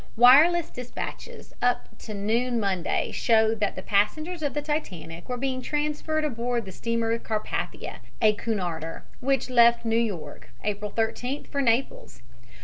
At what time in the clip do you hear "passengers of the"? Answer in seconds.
3.83-4.61